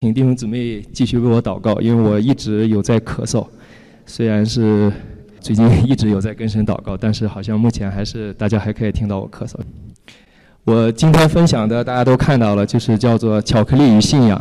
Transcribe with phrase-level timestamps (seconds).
[0.00, 3.44] 请弟兄姊妹继续为我祷告，因为我一直有在咳嗽，
[4.06, 4.92] 虽然是
[5.40, 9.56] 最近一直有在跟神祷告，但是好像目前还是大家还可以听到我咳嗽。
[10.62, 14.40] 我今天分享的大家都看到了，就是叫做“巧克力与信仰”。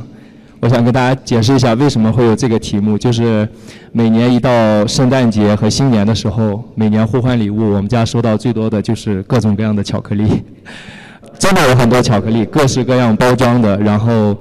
[0.61, 3.49] 我想跟大家解释一下为什么会有这个题目，就是
[3.91, 10.43] 每年一到圣诞节和新年的时候，每年互换礼物，我们家收到最多的就是各种各样的巧克力，
[11.39, 14.37] 真的有很多巧克力，各式各样包装的，然后。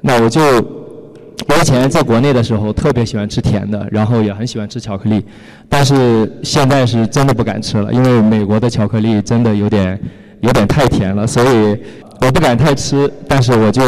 [0.00, 5.24] 那我就，我以前在国内的时候特别喜欢吃甜的，然后也很喜欢吃巧克力，
[5.68, 9.98] 但是现在是真的不敢吃了，因为美国的巧克力真的有点
[10.40, 11.76] 有点太甜了，所以
[12.20, 13.10] 我不敢太吃。
[13.26, 13.82] 但是我就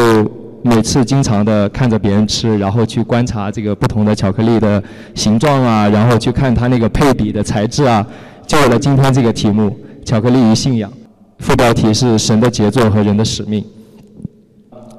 [0.62, 4.82] 每次经常的看着别人吃，然后去观察这个不同的巧克力的
[5.14, 8.04] 形状啊，然后去看它那个配比的材质啊，
[8.46, 10.90] 就有了今天这个题目：巧克力与信仰。
[11.38, 13.64] 副标题是神的杰作和人的使命。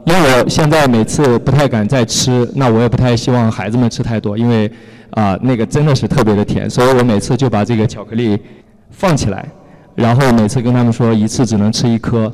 [0.05, 4.71] 因为我现在每次不太敢再吃，那我也不太希望孩子们吃太多，因为
[5.11, 8.39] 啊那个真的是特别的甜，所以我每次就把这个巧克力
[8.89, 9.47] 放起来，
[9.93, 12.33] 然后每次跟他们说一次只能吃一颗。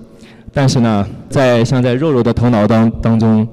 [0.54, 3.48] 但是呢，在像在肉肉的头脑当当中，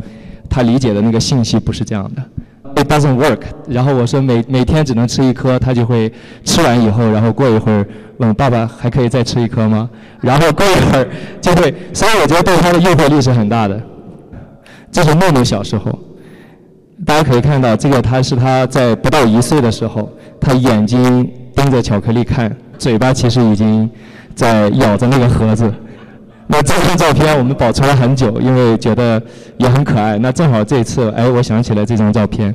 [0.48, 3.40] 他理解的那个信息不是这样的，It doesn't work。
[3.68, 6.10] 然后我说每每天只能吃一颗，他就会
[6.44, 7.84] 吃完以后，然后过一会儿
[8.18, 9.90] 问爸爸还可以再吃一颗吗？
[10.20, 11.08] 然后过一会儿
[11.40, 13.82] 就会，所以我觉得对他的诱惑力是很大的。
[14.94, 15.98] 这是诺诺小时候，
[17.04, 20.08] 大家可以看到，这个他是他在不到一岁的时候，
[20.40, 23.90] 他眼睛盯着巧克力看，嘴巴其实已经
[24.36, 25.68] 在咬着那个盒子。
[26.46, 29.20] 那这张照片我们保存了很久，因为觉得
[29.56, 30.16] 也很可爱。
[30.18, 32.54] 那正好这次，哎，我想起来这张照片。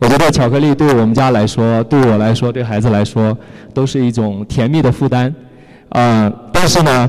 [0.00, 3.38] 我觉得巧克力对我们家来说，对我来说，对孩子来说，
[3.72, 5.32] 都是一种甜蜜的负担。
[5.90, 7.08] 啊，但是呢。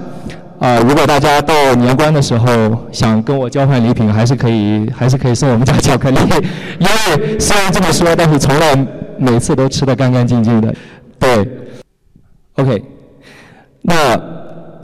[0.60, 2.46] 啊，如果大家到年关的时候
[2.92, 6.20] 想跟我交换礼品，还是可以，还是可以送我们家巧克力。
[6.80, 8.76] 因为虽然这么说，但是从来
[9.18, 10.76] 每次都吃得干干净净的。
[11.18, 11.50] 对
[12.56, 12.84] ，OK。
[13.84, 14.14] 那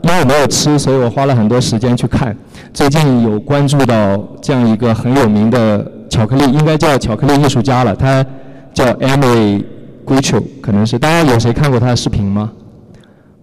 [0.02, 2.34] 因为我没有吃，所以我花了很多时间去看。
[2.72, 7.94] 最近有关注到这样一个很有名的巧克力，应该叫巧克力艺术家了。
[7.94, 8.24] 他
[8.72, 9.62] 叫 Emily
[10.06, 12.50] g u i c h o 可能是大家有谁看过他的视频吗？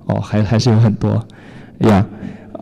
[0.08, 1.24] 哦，还还是有很多。
[1.88, 2.06] 呀，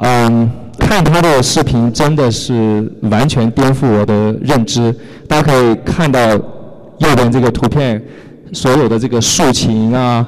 [0.02, 4.94] 嗯，看他的视频真的是完全颠覆我的认知。
[5.28, 8.02] 大家可以看到右边这个图片，
[8.54, 10.28] 所有的这个竖琴啊，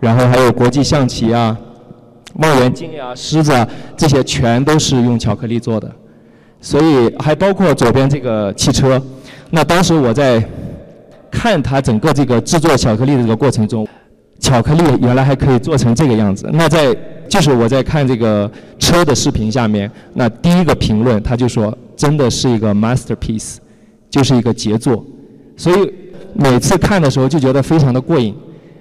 [0.00, 1.56] 然后还有国际象棋啊、
[2.34, 3.66] 望远镜呀、狮子啊，
[3.96, 5.90] 这些全都是用巧克力做的。
[6.60, 9.00] 所以还包括左边这个汽车。
[9.50, 10.42] 那当时我在
[11.30, 13.86] 看他整个这个制作巧克力的这个过程中，
[14.42, 16.50] 巧克力原来还可以做成这个样子。
[16.52, 16.94] 那在
[17.28, 23.56] 就是我在看这个车的视频下面，那第一个评论他就说，真的是一个 masterpiece，
[24.10, 25.02] 就是一个杰作，
[25.56, 25.90] 所以
[26.34, 28.34] 每次看的时候就觉得非常的过瘾。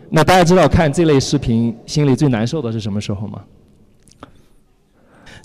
[0.09, 3.39] 那大家知道看这类视频心里最难受的是什么时候吗？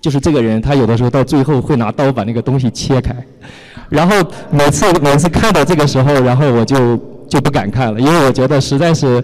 [0.01, 3.15] 就是这个人他有的时候到最后会拿刀把那个东西切开，
[3.91, 4.17] 然后
[4.51, 6.97] 每次每次看到这个时候，然后我就
[7.29, 9.23] 就不敢看了，因为我觉得实在是。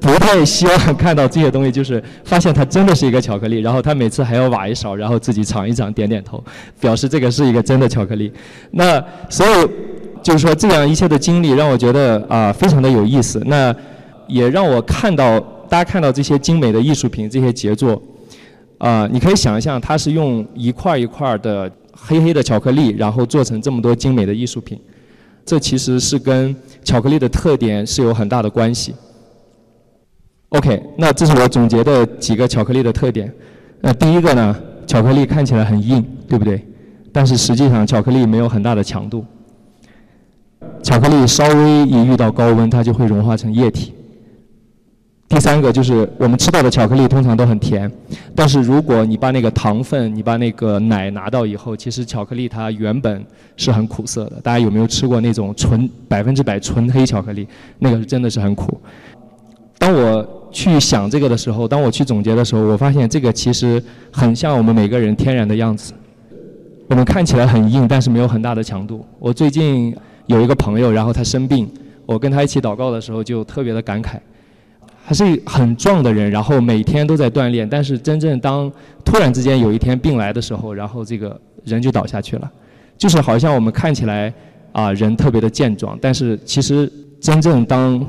[0.00, 6.42] 不太希望看到这些东西，就是发现它真的是一个巧克力，然后他每次还要挖一勺，然后自己尝一尝，点点头，
[6.80, 8.32] 表示这个是一个真的巧克力。
[8.70, 9.50] 那所以
[10.22, 13.42] 就是说，这样一切的经历让我觉得啊，非常的有意思。
[13.46, 13.74] 那
[14.28, 18.00] 也让我看到，大家看到这些精美的艺术品，这些杰作，
[18.78, 24.78] 啊，你可以想象，它是用一块一块的黑黑的巧克力，然后做成这么多精美的艺术品。
[25.44, 26.54] 这其实是跟
[26.84, 28.94] 巧克力的特点是有很大的关系。
[30.50, 33.32] OK，那这是我总结的几个巧克力的特点。
[33.80, 36.66] 那第一个呢，巧克力看起来很硬，对不对？
[37.12, 39.24] 但是实际上，巧克力没有很大的强度。
[40.82, 43.92] 巧克力稍微一遇到高温，它就会融化成液体。
[45.28, 47.90] 第三个就是我们吃到的巧克力通常都很甜，
[48.34, 53.22] 但是如果你把那个糖分、你把那个奶拿到以后，其实巧克力它原本
[53.56, 54.40] 是很苦涩的。
[54.42, 57.46] 大家有没有吃过那种纯百分之百纯黑巧克力？
[57.78, 58.80] 那个是真的是很苦。
[59.78, 65.92] 当我去想这个的时候，当我去总结的时候，我发现这个其实很像我们每个人天然的样子。
[66.88, 69.04] 我们看起来很硬，但是没有很大的强度。
[69.18, 69.94] 我最近
[70.26, 71.68] 有一个朋友，然后他生病，
[72.06, 74.18] 我跟他一起祷告的时候就特别的感慨。
[75.06, 78.70] 他是很壮的人，然后每天都在锻炼，但是真正当
[79.04, 82.50] 突然之间有一天病来的时候，然后这个人就倒下去了。
[82.96, 84.32] 就是好像我们看起来
[84.72, 86.90] 啊人特别的健壮，但是其实
[87.20, 88.04] 真正当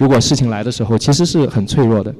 [0.00, 2.12] 如果事情来的时候，其实是很脆弱的。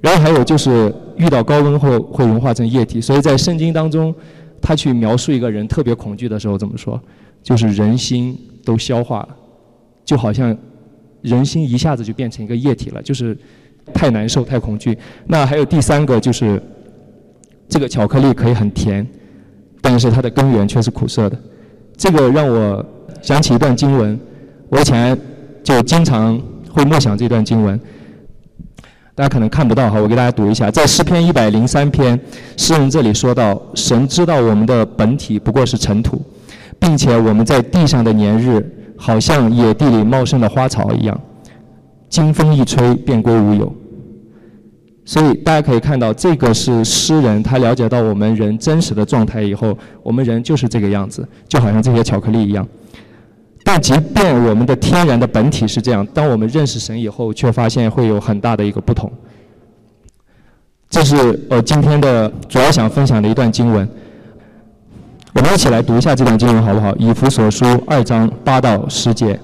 [0.00, 4.12] 然后还有就是遇到高温后会融化成液体，所以在圣经当中，
[4.60, 7.00] 他去描述一个人特别恐惧的时候怎么说？
[7.40, 9.28] 就是人心都消化了，
[10.04, 10.56] 就好像
[11.22, 13.38] 人心一下子就变成一个液体了，就是
[13.92, 14.98] 太难受、太恐惧。
[15.28, 16.60] 那还有第三个就是，
[17.68, 19.06] 这个巧克力可以很甜，
[19.80, 21.38] 但是它的根源却是苦涩的。
[21.96, 22.84] 这个让我
[23.22, 24.18] 想起一段经文，
[24.68, 25.16] 我以前
[25.62, 26.42] 就经常
[26.74, 27.80] 会默想这段经文。
[29.14, 32.18] 大家可能看不到哈，我给大家读一下，在诗篇一百零三篇，
[32.56, 36.20] 诗人这里说到：神知道我们的本体不过是尘土，
[36.80, 41.20] 并且我们在地上的年日，好像野地里茂盛的花草一样，
[42.08, 43.72] 经风一吹便归无有。
[45.04, 52.66] 所以大家可以看到，这个是诗人他了解到我们人真实的状态以后，我们人就是这个样子，就好像这些巧克力一样。
[53.66, 59.10] 但即便我们的天然的本体是这样，当我们认识神以后，却发现会有很大的一个不同。
[60.90, 61.16] 这是
[61.48, 63.88] 呃今天的主要想分享的一段经文，
[65.32, 66.94] 我们一起来读一下这段经文好不好？
[66.96, 69.40] 以弗所书二章八到十节，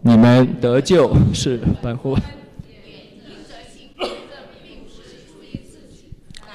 [0.00, 2.16] 你们得救是本乎，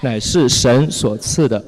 [0.01, 1.63] 乃是神所赐的。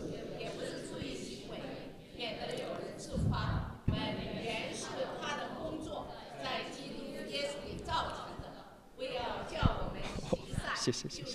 [10.82, 11.32] 谢谢谢谢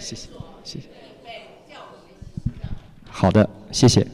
[0.00, 0.28] 谢谢
[0.64, 0.88] 谢谢。
[3.08, 4.04] 好的，谢谢。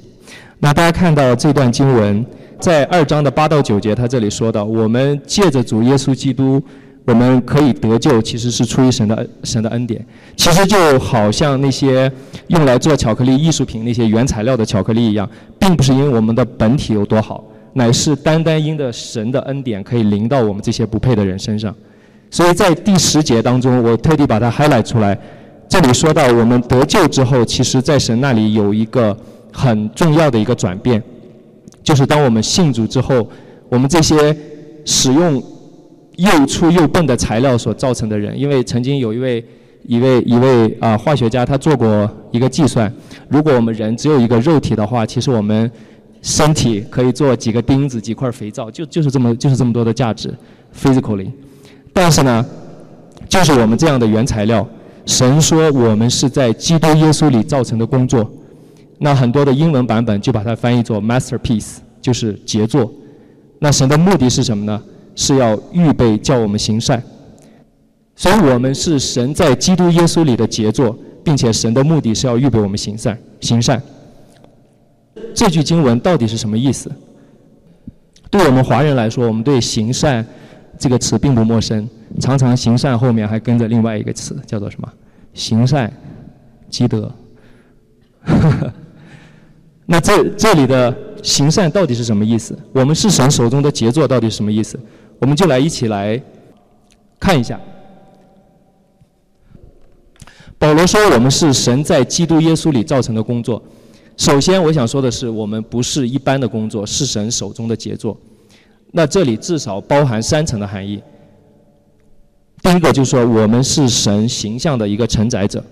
[0.59, 2.23] 那大家看到这段经文，
[2.61, 6.63] 在二章的八到九节，他这里说到，我们借着主耶稣基督，
[7.07, 10.05] 我们可以得救，其实是出于神的神的恩典。
[10.37, 12.13] 其实就好像那些
[12.49, 15.27] 用来做巧克力艺术品那些原材料的巧克力一样，
[15.59, 17.43] 并不是因为我们的本体有多好，
[17.73, 21.75] 乃是单单因的神的恩典可以临到我们这些不配的人身上。
[22.35, 25.17] 所以在第十节当中，我特地把它 highlight 出来。
[25.69, 29.17] 这里说到我们得救之后，其实在神那里有一个
[29.53, 31.01] 很重要的一个转变，
[31.85, 33.31] 就是当我们信主之后，
[33.69, 34.37] 我们这些
[34.85, 35.41] 使用
[36.17, 39.45] 又粗又笨的材料所造成的人，因为曾经有一位
[39.85, 42.93] 一位一位啊化学家他做过一个计算，
[43.29, 45.71] 如果我们人只有一个肉体的话，其实我们
[46.21, 50.35] 身体可以做几个钉子、几块肥皂，就就是这么就是这么多的价值
[50.77, 51.31] ，physically。
[51.95, 52.45] 但是呢，
[53.29, 54.67] 就是我们这样的原材料，
[55.07, 58.31] 神说我们是在基督耶稣里造成的工作。
[58.99, 62.93] 那很多的英文版本就把它翻译作 masterpiece，就是杰作。
[63.61, 64.83] 那神的目的是什么呢？
[65.15, 67.01] 是要预备叫我们行善。
[68.17, 73.17] 所以我们是神在基督耶稣里的杰作，并且神的目的是要预备我们行善。
[73.41, 73.81] 行善。
[75.33, 76.91] 这句经文到底是什么意思？
[78.31, 80.27] 对我们华人来说，我们对行善。
[80.85, 81.89] 这个词并不陌生，
[82.21, 84.93] 常常行善后面还跟着另外一个词，叫做什么？
[85.33, 85.91] 行善
[86.69, 87.11] 积德。
[89.87, 92.55] 那这这里的行善到底是什么意思？
[92.75, 94.79] 我们是神手中的杰作到底是什么意思？
[95.21, 96.23] 我们就来一起来
[97.19, 97.59] 看一下。
[100.59, 103.63] 保罗说我们是神在基督耶稣里造成的工作。
[104.19, 108.15] 首先我想说的是，我们不是一般的工作，是神手中的杰作。
[108.97, 111.03] 那这里至少包含三层的含义。
[112.63, 115.63] 第一个就是说，我们是神形象的一个承载者。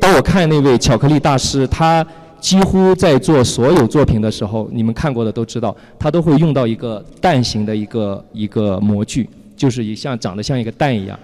[0.00, 2.04] 当我看那位巧克力大师，他
[2.40, 11.16] 几乎在做所有作品的时候，你们看过的都知道，他都会用到一个蛋形的一个一个模具，就是一像长得像一个蛋一样。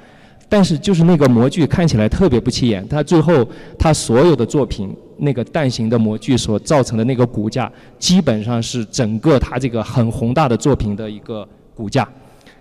[0.48, 3.44] 但是就是那个模具看起来特别不起眼，他最后
[3.76, 12.08] 他所有的作品那个蛋形的模具所造成的那个骨架，基本上是整个他这个很宏大的作品的一个骨架。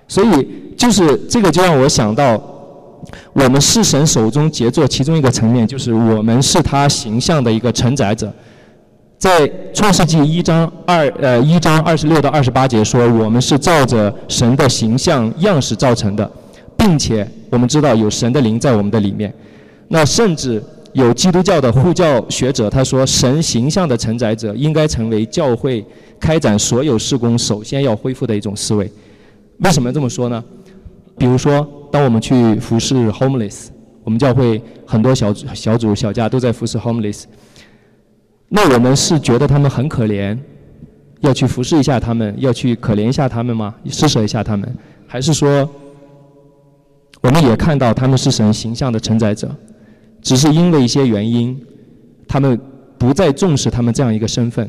[0.08, 0.48] 所以
[0.78, 2.42] 就是这个就让我想到，
[3.34, 8.32] 我们是神手中杰作其中一个层面，就是我们是他形象的一个承载者。
[9.18, 16.30] 在创世纪一章二呃一章二十六到二十八节说，我们是照着神的形象样式造成的。
[16.78, 19.34] 并且我们知道有神的灵在我们的里面，
[19.88, 20.62] 那甚至
[20.96, 25.86] 有基督教的护教学者他说，神形象的承载者应该成为教会
[26.18, 28.90] 开展所有事工首先要恢复的一种思维。
[29.58, 30.42] 为什么这么说呢？
[31.18, 33.68] 比如说，当我们去服侍 homeless，
[34.06, 37.26] 我们教会很多小小组小家都在服侍 homeless，
[38.48, 40.38] 那我们是觉得他们很可怜，
[41.20, 43.76] 要去服侍一下他们，要去可怜一下他们吗？
[43.90, 44.74] 施舍一下他们，
[45.06, 45.70] 还是说？
[47.22, 49.54] 我们也看到他们是神形象的承载者，
[50.26, 51.56] 只是因为一些原因，
[52.28, 52.60] 他们
[52.98, 54.68] 不再重视他们这样一个身份。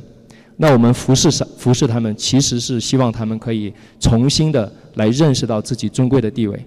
[0.58, 6.62] 那我们服侍上服侍他们，其实是希望他们可以重新的来认识到自己尊贵的地位。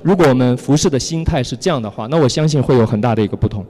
[0.00, 3.66] 如果我们服侍的心态是这样的话，那我相信会有很大的一个不同。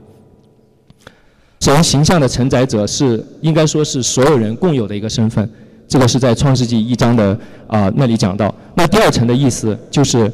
[1.59, 5.49] 神形象的承载者是应该说是所有人共有的一个身份。
[5.87, 8.53] 这个是在创世纪一章的啊那里讲到。
[8.75, 10.31] 那第二层的意思就是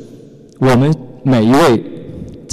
[0.59, 1.81] 我们每一位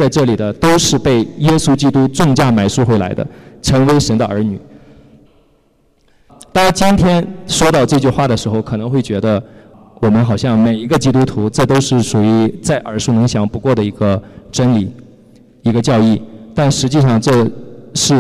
[0.03, 3.25] 在这里的都是被耶稣基督重价买赎回来的，
[3.63, 4.59] 成为神的儿女。
[6.53, 9.41] 大家今天说到这句话的时候，可能会觉得
[10.01, 14.93] 我们好像每一个基督徒，这都是属于再耳熟能详不过的一个真理，
[15.63, 16.21] 一个教义。
[16.53, 17.49] 但实际上，这
[17.95, 18.13] 是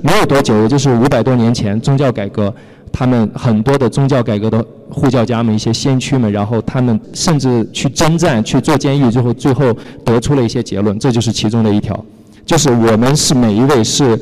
[0.00, 2.52] 没有多久，也就是五百多年前宗教改革，
[2.90, 10.98] 他们很多的宗教改革的护教家们、一些先驱们，然后他们甚至去征战、去做监狱，最后最后得出了一些结论。
[10.98, 12.04] 这就是其中的一条，
[12.46, 14.16] 就是我们是每一位是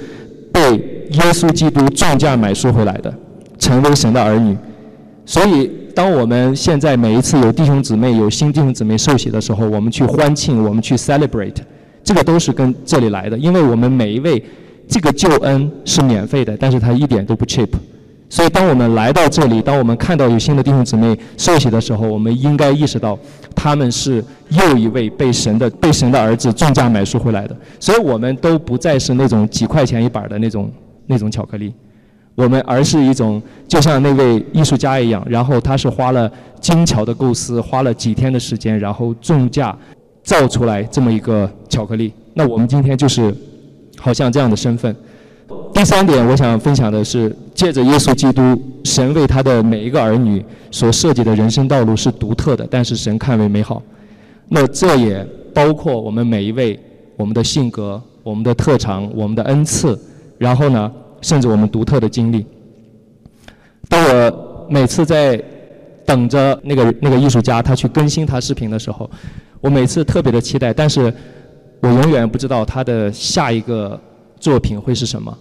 [0.50, 0.61] 被
[1.11, 3.14] 耶稣基督重价买赎回来的。
[3.59, 4.57] 成为神的儿女，
[5.25, 11.55] 所以当我们现在每一次有弟兄姊妹、有新弟兄姊妹受洗的时候，我们去欢庆，我们去 celebrate，
[12.02, 13.38] 这个都是跟这里来的。
[13.38, 14.45] 因为我们每一位
[14.88, 17.69] 这个救恩是免费的，但是它一点都不 cheap。
[18.33, 23.19] 所以当我们来到这里，当我们看到有新的弟兄姊妹受洗的时候，我们应该意识到
[23.55, 27.55] 他们是又一位被神的被神的儿子重价买赎回来的。
[27.79, 30.73] 所以我们都不再是那种几块钱一板的那种
[31.07, 31.75] 那种巧克力。
[32.35, 39.77] 我们而是一种，就像那位艺术家一样，然后他是花了精巧的构思，花了几天的时间，然后重价
[40.23, 42.11] 造出来这么一个巧克力。
[42.33, 43.37] 那我们今天就是
[43.99, 44.97] 好像这样的身份。
[45.75, 53.81] 第三点，我想分享的是，借着耶稣基督，神为他的每一个儿女所设计的人生道路是独特的，但是神看为美好。
[54.49, 56.76] 那这也包括我们每一位，
[57.16, 59.97] 我们的性格、我们的特长、我们的恩赐，
[60.38, 60.92] 然后呢？
[61.21, 62.45] 甚至我们独特的经历。
[63.88, 65.40] 当我每次在
[66.04, 69.09] 等着那个那个艺术家他去更新他视频的时候，
[69.61, 71.14] 我每次特别的期待，但是
[71.78, 73.97] 我永远不知道他的下一个
[74.40, 75.38] 作品会是什么。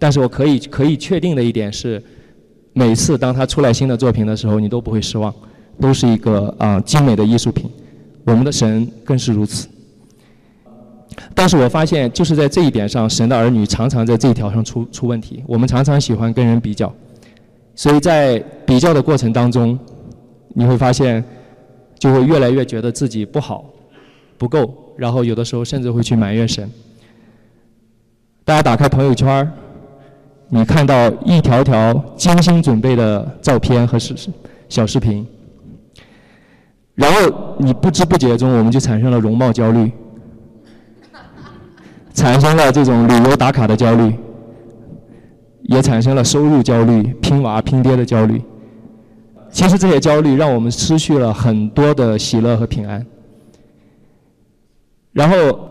[0.00, 2.02] 但是我可以可以确定的一点是，
[2.72, 5.32] 每次当他出来新的作品的时候，你都不会失望，
[5.78, 7.70] 都是一个啊精美的艺术品。
[8.24, 9.68] 我们的神更是如此。
[11.34, 15.44] 但是我发现，就是在这一点上，神的儿女常常在这一条上出出问题。
[15.46, 16.90] 我们常常喜欢跟人比较，
[17.74, 19.78] 所以在比较的过程当中，
[20.54, 21.22] 你会发现，
[21.98, 23.66] 就会越来越觉得自己不好、
[24.38, 26.70] 不够，然后有的时候甚至会去埋怨神。
[28.44, 29.46] 大家打开朋友圈
[30.52, 34.14] 你看到一条条精心准备的照片和视
[34.68, 35.26] 小视频，
[36.96, 39.90] 然后你不知不觉中，我们就产生了容貌焦虑。
[42.12, 44.12] 产生了这种旅游打卡的焦虑，
[45.62, 48.42] 也产生了收入焦虑、拼娃拼爹的焦虑。
[49.50, 53.06] 其实这些焦虑让我们失去了很多的喜乐和平安。
[55.12, 55.70] 然后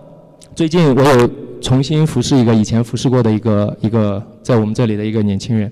[0.56, 1.30] 最近我有
[1.62, 5.72] 重新服侍一个以前服侍过的一个一个在我们这里的一个年轻人，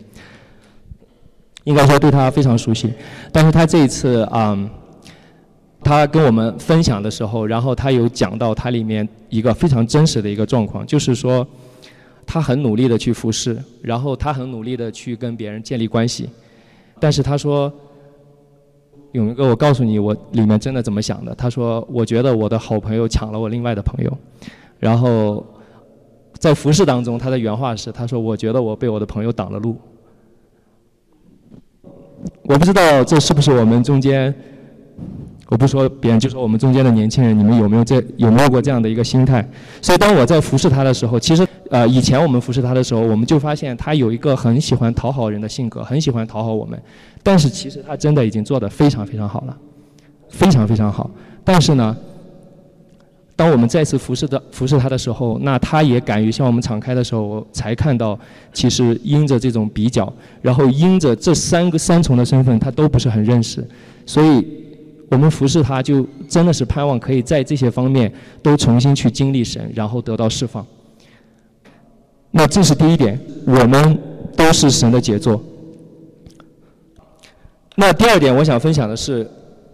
[1.63, 2.94] 应该说对他非常熟悉，
[3.32, 4.58] 但是他这一次啊。
[5.84, 11.48] 他跟我们分享的时候，然后他有讲到他里面一个非常真实的一个状况，就是说，
[12.25, 16.29] 他很努力的去服侍，然后他很努力的去跟别人建立关系，
[17.00, 17.72] 但是他说，
[19.13, 21.34] 勇哥，我告诉你，我里面真的怎么想的？
[21.36, 24.17] 他说，我觉得我的好朋友抢了我另外的朋友，
[24.79, 25.46] 然后
[26.38, 29.75] 在服侍当中，他的原话是，他说，我觉得我被我的朋友挡了路。
[32.44, 34.34] 我不知道这是不是我们中间。
[35.50, 39.48] 我不说别人，就说我们中间的年轻人，你们有没有这有没有过这样的一个心态？
[39.82, 46.77] 所以当我在服侍他的时候，其实呃以前我们服侍他的时候，我们就发现他有一个很喜欢讨好人的性格，很喜欢讨好我们。
[47.24, 49.58] 但是其实他真的已经做得非常非常好了，
[50.27, 51.10] 非常非常好。
[51.46, 51.96] 但是呢，
[53.38, 58.20] 当我们再次服侍的服侍他的时候，那他也敢于向我们敞开的时候，才看到
[58.51, 63.65] 其实因着这种比较，然后因着这三个三重的身份，他都不是很认识，
[64.06, 64.46] 所以。
[65.10, 68.12] 我们服侍他，就真的是盼望可以在这些方面
[68.44, 70.67] 都重新去经历神，然后得到释放。
[72.29, 73.98] 那这是第一点，我们
[74.36, 75.41] 都是神的杰作。
[77.75, 79.25] 那第二点，我想分享的是，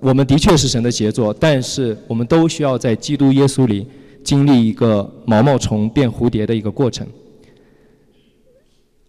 [0.03, 3.87] 我们的确是神的杰作，但是我们都需要在基督耶稣里
[4.21, 7.07] 经历一个毛毛虫变蝴蝶的一个过程。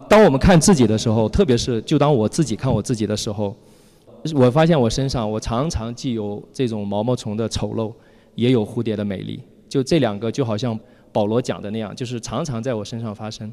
[0.08, 3.56] 当我们看自己的时候，特别是就当我自己看我自己的时候。
[4.34, 7.92] 我发现我身上，我常常既有这种毛毛虫的丑陋，
[8.36, 9.38] 也有蝴蝶的美丽。
[9.68, 10.78] 就这两个，就好像
[11.12, 13.52] 保罗讲的那样，就是常常在我身上发生。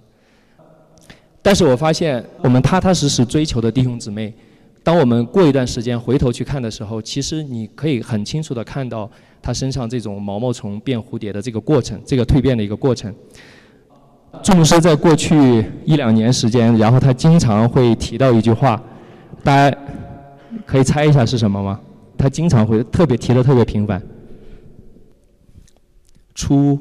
[1.42, 4.32] 但是我发现，我们踏踏实实追求的弟兄姊妹，
[4.84, 9.10] 当我们过一段时间回头去看的时候，其实你可以很清楚的看到
[9.42, 13.14] 他身上这种毛毛虫变蝴蝶的这个过程，这个蜕变的一个过程。
[14.42, 18.82] 祝牧师在过去一两年时间，然后他经常会提到一句话，
[19.44, 19.78] 大家
[20.66, 21.80] 可以猜一下是什么吗？
[22.18, 24.02] 他经常会特别提的特别频繁。
[26.34, 26.80] 出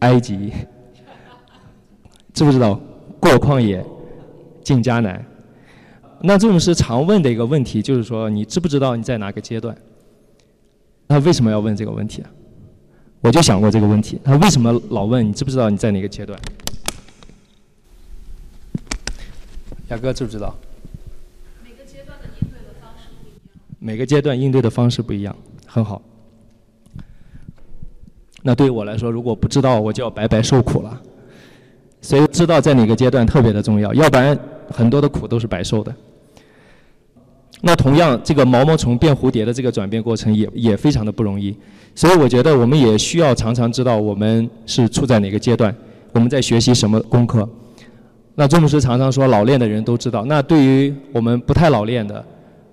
[0.00, 0.52] 埃及，
[2.34, 2.78] 知不知道？
[3.20, 3.82] 过旷野，
[4.62, 5.24] 进迦南。
[6.22, 9.76] 那这种是常问的一个问题，就是说，你知不知道你在哪个阶段？
[11.08, 12.30] 他为什么要问这个问题啊？
[13.20, 16.38] 我就想过这个问题，他为什么老问你知不知道你在哪个阶段？
[19.88, 20.54] 雅哥知不知道？
[21.62, 23.40] 每个阶段应对的方式不一样。
[23.78, 25.36] 每个阶段应对的方式不一样，
[25.66, 26.00] 很好。
[28.42, 31.00] 那对于我来说，如果不知道，我就要白白受苦了。
[32.00, 34.36] 所以知道在哪个阶段特别的重要，要不然
[34.70, 35.94] 很多的苦都是白受的。
[37.64, 41.56] 那同样，这个毛毛虫变蝴蝶的这个转变过程也也非常的不容易。
[41.94, 45.74] 所以我觉得我们也需要常常知道我们是处在哪个阶段，
[46.12, 47.48] 我们在学习什么功课。
[48.34, 50.24] 那钟牧师常常说，老练的人都知道。
[50.24, 52.24] 那对于我们不太老练的，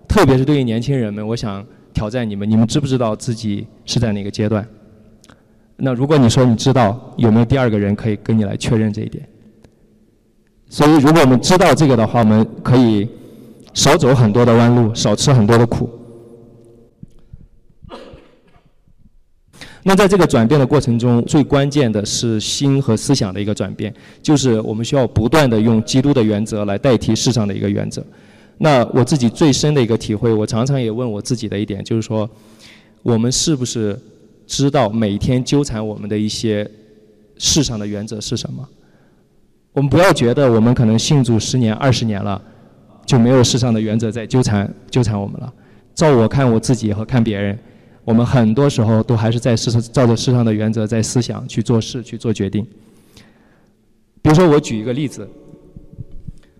[0.08, 4.67] 特别是对于年轻人们，我想挑战你们：你们知不知道自己是在哪个阶段？
[5.75, 9.24] 那如果你说你知道，有没有第二个人可以跟你来确认这一点？
[10.69, 13.08] 所以，如果我们知道这个的话，我们可以
[13.73, 15.89] 少走很多的弯路，少吃很多的苦。
[19.83, 28.05] 那在这个转变的过程中，最关键的是心和思想的一个转变，就是我们需要不断的用基督的原则来代替世上的一个原则。
[28.57, 32.29] 那我自己最深的一个体会，我常常也问我自己的一点，就是说，
[33.03, 33.97] 我们是不是？
[34.51, 36.67] 知道每天纠缠我们的一些
[37.38, 38.67] 世上的原则是什么？
[39.73, 42.41] 我们不要觉得我们可能信主十年、二十年了，
[43.09, 45.51] 就没有世上的原则在纠缠纠缠我们了。
[45.95, 47.57] 照我看我自己和看别人，
[48.03, 52.63] 我们很多时候都还是在世上照着世上的原则在思想去做事、去做决定。
[54.21, 55.27] 比如说，我举一个例子，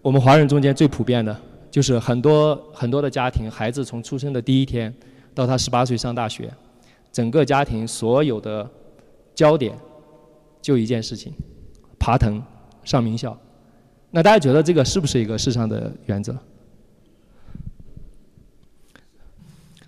[0.02, 1.40] 我们华人中间最普遍的
[1.70, 4.92] 就是很多很多的家庭，孩子从出生的第一天
[5.36, 6.52] 到他十八岁上大学。
[7.12, 8.68] 整个家庭所有的
[9.36, 9.78] 焦点
[10.64, 11.32] 就一件事情：
[12.00, 12.42] 爬藤
[12.84, 13.38] 上名校。
[14.12, 16.36] 那大家觉得这个是不是一个世上的原则？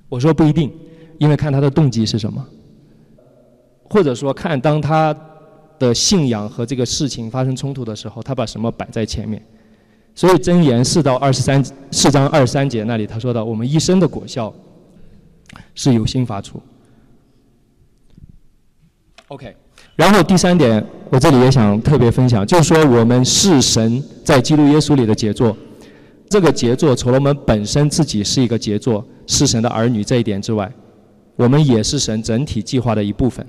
[0.07, 0.71] 我说不一定，
[1.17, 2.45] 因为看他的动机是什么，
[3.83, 5.15] 或者说看当他
[5.79, 9.41] 的信仰和这个事情发生冲突的时候，他把什么摆在前面。
[10.13, 14.53] 所以箴言四到二十三四章二十三节那里他说到：我们一生的果效
[15.73, 16.61] 是由心发出。
[19.29, 19.55] OK，
[19.95, 25.55] 然后第三点，我这里也想特别分享，就是说我们是神在基督耶稣里的杰作。
[26.29, 30.71] 这个杰作除了我们本身自己是一个杰作，是神的儿女这一点之外，
[31.35, 33.45] 我们也是神整体计划的一部分。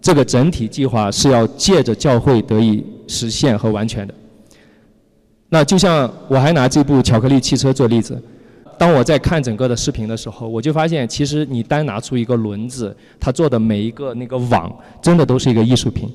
[0.00, 4.12] 这个整体计划是要借着教会得以实现和完全的。
[5.48, 8.20] 那就像我还拿这部巧克力汽车做例子。
[8.78, 16.12] 当我在看整个的视频的时候，我就发现，其实你单拿出一个轮子，它做的每一个那个网，真的都是一个艺术品。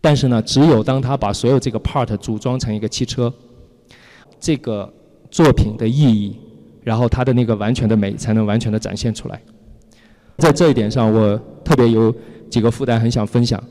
[0.00, 3.32] 但是呢，只有当他把所有这个 part 组装成一个汽车，
[4.40, 4.92] 这个
[5.30, 6.36] 作品的意义，
[6.82, 9.40] 然后它的那个完全的美，才能完全的展现出来。
[10.38, 12.14] 在这一点上，我特别有
[12.50, 13.62] 几个负担，很想分享。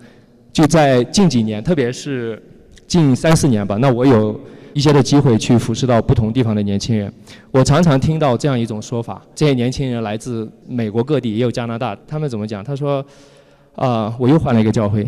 [0.54, 2.42] 就在近几年，特别是
[2.88, 4.40] 近三四年吧，那我有。
[4.74, 7.12] 一些的机会去服侍到不同地方的年轻人，
[7.52, 11.98] 我常常听到这样一种说法：这些年轻人来自美国各地，也有加拿大。
[12.08, 12.64] 他们怎么讲？
[12.64, 13.06] 他说
[13.76, 15.08] ：“啊，我又换了一个教会，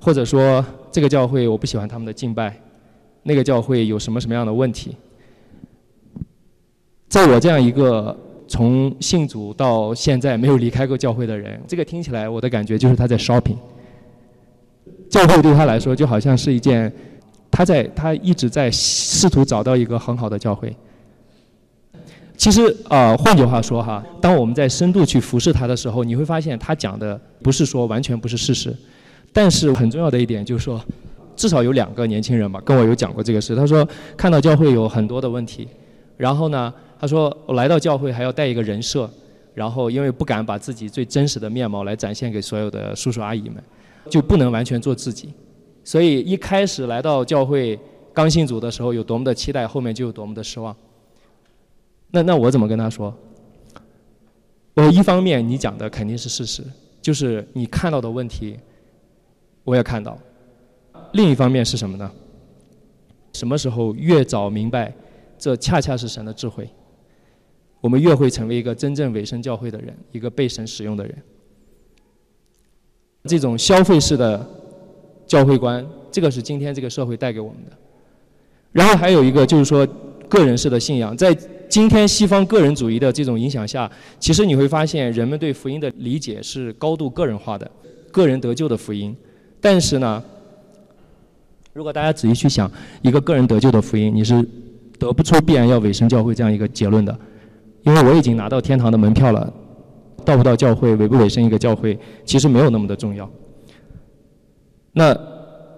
[0.00, 2.54] 或者说这个教会我不喜欢他们的敬拜，
[3.22, 4.96] 那个教会有什么什么样的问题？”
[7.08, 8.16] 在我这样一个
[8.48, 13.56] 从信主到现在没有离开过教会的人，这个听起来我的感觉就是他在 shopping。
[15.08, 16.90] 教会对他来说就好像是一件。
[17.50, 20.74] 他在他一直在试图找到一个很好的教会。
[22.36, 28.74] 其实啊，换句话说哈，当我们在深度去俯视他的时候，你会发现他讲的不是说完全不是事实。
[29.32, 30.82] 但是很重要的一点就是说，
[31.36, 33.54] 至少有两个年轻人吧，跟我有讲过这个事。
[33.54, 33.86] 他说
[34.16, 35.68] 看到教会有很多的问题，
[36.16, 39.08] 然后呢，他说我来到教会还要带一个人设，
[39.52, 43.62] 然后因为不敢把自己最真实的面貌来展现给所有的叔叔阿姨们，
[44.08, 45.28] 就不能完全做自己。
[45.82, 47.78] 所以一开始来到教会
[48.12, 50.76] 刚信主的时候有多么的期待，后面就有多么的失望。
[52.10, 53.14] 那那我怎么跟他说？
[54.74, 56.62] 我一方面你讲的肯定是事实，
[57.00, 58.58] 就是你看到的问题，
[59.64, 60.18] 我也看到。
[61.12, 62.10] 另一方面是什么呢？
[63.32, 64.94] 什么时候越早明白，
[65.38, 66.68] 这恰恰是神的智慧，
[67.80, 71.22] 我们越会成为一个真正委身教会的人，一个被神使用的人。
[73.24, 74.59] 这种消费式的。
[75.30, 77.70] 教会观，这个是今天这个社会带给我们的。
[78.72, 79.86] 然后还有一个就是说
[80.28, 81.32] 个人式的信仰，在
[81.68, 83.88] 今天西方个人主义的这种影响下，
[84.18, 87.70] 其实你会发现人们对福音的理解是高度个人化的，
[88.10, 89.14] 个人得救的福音。
[89.60, 90.20] 但是呢，
[91.72, 92.68] 如果大家仔细去想，
[93.00, 94.44] 一个个人得救的福音，你是
[94.98, 97.16] 得不出必然要委身教会这样一个结论的，
[97.84, 99.52] 因为我已经拿到天堂的门票了，
[100.24, 103.30] 到不到教会，委不委身一个教会，其实没有那么的重要。
[104.92, 105.16] 那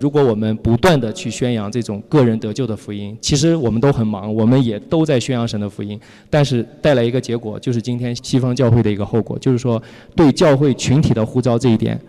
[0.00, 9.80] 如果我们不断的去宣扬这种个人得救的福音，其实我们都很忙，我们也都在宣扬神的福音，但是带来一个结果，就是今天西方教会的一个后果，就是说
[10.16, 12.00] 对教会群体的呼召这一点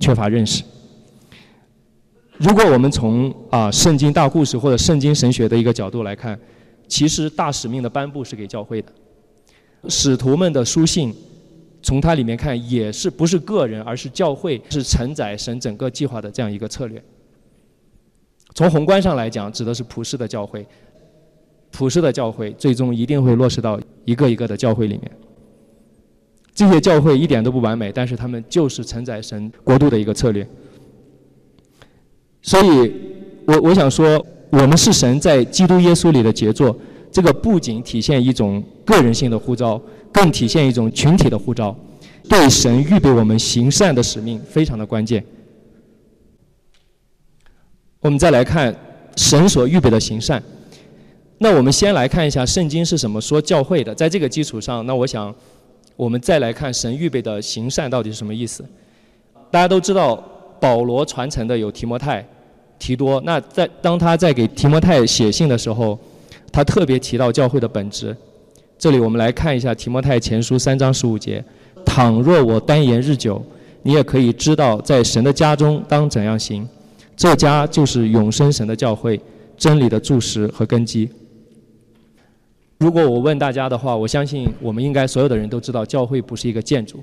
[0.00, 0.64] 缺乏认识。
[2.38, 6.36] 如果我们从啊圣经大故事或者圣经神学的一个角度来看，
[6.88, 8.88] 其实大使命的颁布是给教会的，
[9.88, 11.14] 使徒们的书信。
[11.86, 17.00] 从它里面看，也是不是个人，而是教会，是承载神整个计划的这样一个策略。
[18.56, 20.66] 从宏观上来讲，指的是普世的教会，
[21.70, 25.08] 普世的教会最终一定会落实到一个一个的教会里面。
[26.52, 30.44] 这些教会一点都不完美，但是他们就是承载神国度的一个策略。
[32.42, 32.92] 所以，
[33.46, 34.20] 我我想说，
[34.50, 36.76] 我们是神在基督耶稣里的杰作。
[37.12, 39.80] 这个不仅体现一种个人性的呼召。
[40.16, 41.76] 更体现一种群体的呼召，
[42.26, 45.22] 对神预备我们行善的使命非常的关键。
[48.00, 48.74] 我们再来看
[49.14, 50.42] 神所预备的行善，
[51.36, 55.34] 那我们先来看一下圣经是什么说教会的，在这个基础上，那我想
[55.96, 58.64] 我们再来看神预备的行善到底是什么意思。
[59.50, 60.16] 大家都知道
[60.58, 62.26] 保罗传承的有提摩太、
[62.78, 65.98] 提多，那在当他在给提摩太写信的时候，
[66.50, 68.16] 他特别提到教会的本质。
[68.78, 71.42] 这里我们来看一下提摩太前书三章十五节：
[71.84, 73.42] 倘若我单言日久，
[73.82, 76.68] 你也可以知道在神的家中当怎样行。
[77.16, 79.18] 这家就是永生神的教会，
[79.56, 81.08] 真理的柱石和根基。
[82.78, 87.02] 如果我问大家的话，我相信我们应该所有的人都知道，教会不是一个建筑。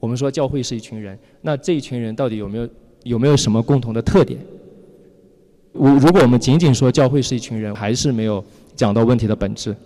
[0.00, 2.68] 我们说教会是一群人，那这一群人到底有没有
[3.02, 4.40] 有没有什么共同的特点？
[5.72, 8.42] 我如果我们仅仅说教会是一群人，还是没有
[8.74, 9.76] 讲到问题的本质。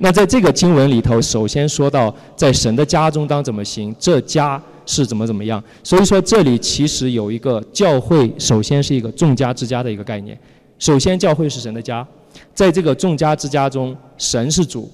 [0.00, 5.62] 那在这个经文里头，首先说到在神的家中当怎么行，这家是怎么怎么样。
[5.82, 10.38] 所以说这里其实有一个教会，首先是一个众家之家的一个概念。
[10.78, 12.06] 首先教会是神的家，
[12.54, 14.88] 在这个众家之家中，神是主，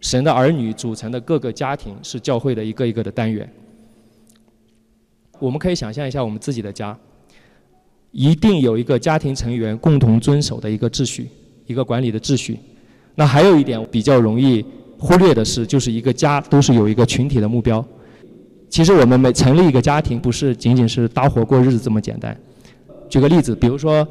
[0.00, 3.46] 神的儿女组成的各个家庭是教会的一个一个的单元。
[5.38, 6.96] 我们可以想象一下我们自己的家，
[8.12, 11.28] 一定有一个家庭成员共同遵守的一个秩序，
[11.66, 12.58] 一个管理的秩序。
[13.14, 14.64] 那还有一点比较容易
[14.98, 17.84] 忽略的是，就是一个家都是有一个群体的目标。
[18.68, 22.34] 其实我们每成立一个家庭，不是仅仅是搭伙过日子这么简单。
[23.08, 24.06] 举个例子，比如说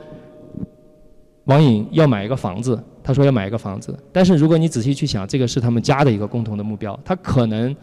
[1.46, 7.76] 王颖要买一个房子，他说要买一个房子，但是如果你仔细去想，这个是他们家的一个共同的目标，他可能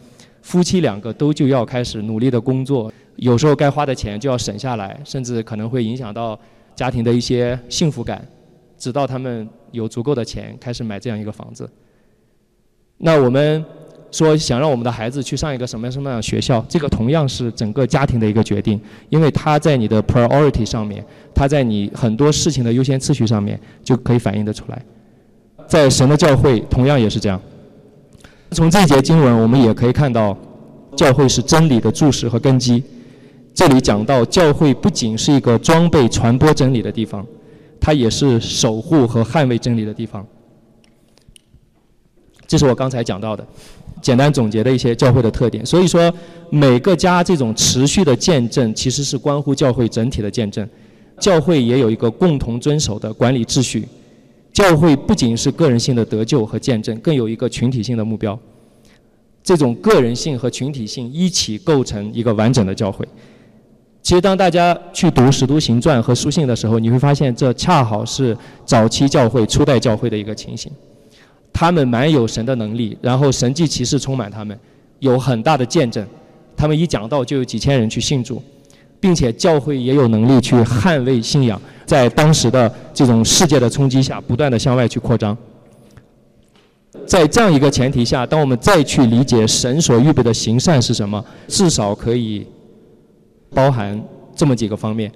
[0.43, 6.39] 夫妻两个都就要开始努力的工作，有时候该花的钱就要省下来，甚至可能会影响到
[6.77, 8.25] 家庭的一些幸福感。
[8.79, 11.69] 直到他们有足够的钱开始买这样一个房子。
[12.99, 13.65] 那我们
[14.11, 21.05] 说想让我们的孩子去上一个什么样什么样的学校，这个同样是整个家庭的一个决定，因为他在你的 priority 上面，
[21.35, 24.83] 他在你很多事情的优先次序上面就可以反映得出来。
[25.67, 27.41] 在神的教会同样也是这样。
[28.53, 30.37] 从这节经文我们也可以看到，
[30.97, 32.83] 教会是真理的注释和根基。
[33.55, 37.27] 这里讲到教会不仅是一个装备传播真理的地方。
[37.81, 40.27] 它也是守护和捍卫真理的地方。
[42.47, 43.47] 这是我刚才讲到的，
[44.01, 45.65] 简单总结的一些教会的特点。
[45.67, 46.13] 所以说，
[46.51, 50.67] 每个家这种持续的见证，其实是关乎教会整体的见证。
[51.21, 53.87] 教会也有一个共同遵守的管理秩序。
[54.53, 58.39] 教会不仅是个人性的得救和见证，更有一个群体性的目标。
[59.43, 63.07] 这种个人性和群体性一起构成一个完整的教会。
[64.09, 70.73] 其实，当大家去读《使徒行传》和书信的时候，你会发现，这恰好是早期教会、初代教会的一个情形。
[71.53, 74.59] 他们蛮有神的能力，然后神迹奇事充满他们，
[75.01, 76.03] 有很大的见证。
[76.57, 78.43] 他们一讲道，就有几千人去信主，
[78.99, 85.37] 并且教会也有能力去捍卫信仰，在当时的这种世界的冲击下，不断的向外去扩张。
[87.07, 92.47] 在这样一个前提下，当我们再去理解神所预备的行善是什么，至少可以。
[93.51, 94.03] 包含
[94.35, 95.11] 这么几个方面。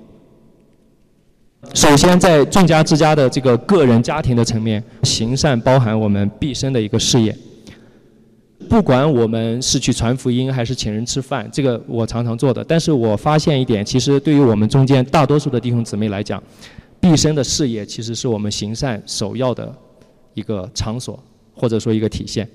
[1.75, 7.37] 首先，在众家之家的这个个人家庭的层面，行善包含我们毕生的一个事业。
[8.69, 12.65] 不管我们是去传福音还是请人吃饭，这个我常常做的。
[12.65, 16.43] 但是我发现一点，其实对于我们中间大多数的弟兄姊妹来讲，
[17.01, 19.73] 毕生的事业其实是我们行善首要的
[20.35, 21.23] 一个场所，
[21.55, 22.49] 或者说一个体现。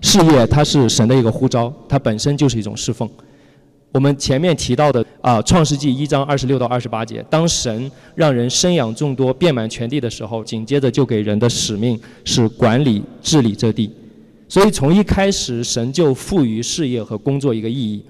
[0.00, 3.08] 事业它是神的一个呼召，它本身就是一种侍奉。
[3.92, 13.90] 我们前面提到的啊，《创世纪》一章二十六到二十八节，当神让人生养众多、遍满全地的时候，紧接着就给人的使命是管理治理这地。
[14.48, 18.02] 所以从一开始，神就赋予事业和工作一个意义。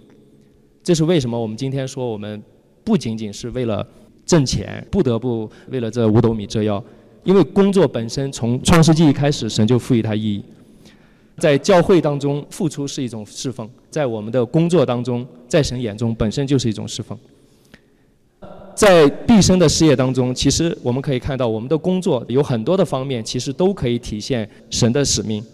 [0.85, 1.39] 这是为什么？
[1.39, 2.41] 我们今天说，我们
[2.85, 3.85] 不仅仅是为了
[4.25, 6.83] 挣钱，不得不为了这五斗米折腰，
[7.25, 10.45] 因为工作本身从《创世纪》一开始，神就赋予它意义。
[11.39, 17.19] 在教会当中，付出是一种侍奉；在我们的工作当中，在神眼中本身就是一种侍奉。
[18.75, 25.45] 在毕生的事业当中，其实我们可以看到，我们的工作有很多的方面，其实都可以体现神的使命。